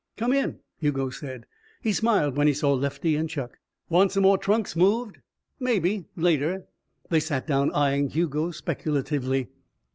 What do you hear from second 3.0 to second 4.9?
and Chuck. "Want some more trunks